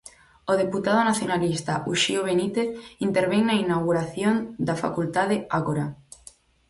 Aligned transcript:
O 0.51 0.53
deputado 0.63 0.99
nacionalista, 1.09 1.73
Uxío 1.91 2.21
Benítez, 2.29 2.69
intervén 3.07 3.43
na 3.45 3.59
inauguración 3.63 4.35
da 4.67 4.75
Facultade 4.83 5.35
Ágora. 5.59 5.85